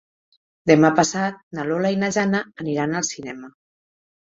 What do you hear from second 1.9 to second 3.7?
i na Jana aniran al cinema.